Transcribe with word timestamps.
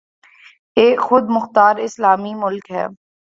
ایک 0.77 0.99
خود 0.99 1.23
مختار 1.29 1.75
اسلامی 1.77 2.33
ملک 2.33 2.71
ہے 2.71 2.85